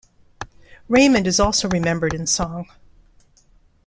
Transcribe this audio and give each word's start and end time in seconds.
Raymond 0.89 1.27
is 1.27 1.39
also 1.39 1.69
remembered 1.69 2.15
in 2.15 2.25
song. 2.25 2.67